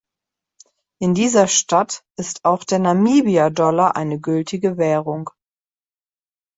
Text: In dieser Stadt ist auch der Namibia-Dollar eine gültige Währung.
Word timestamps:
In 0.97 1.13
dieser 1.13 1.47
Stadt 1.47 2.03
ist 2.15 2.43
auch 2.43 2.63
der 2.63 2.79
Namibia-Dollar 2.79 3.95
eine 3.95 4.19
gültige 4.19 4.77
Währung. 4.79 5.29